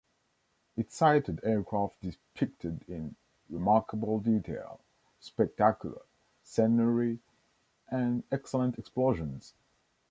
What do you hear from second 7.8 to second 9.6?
and excellent explosions.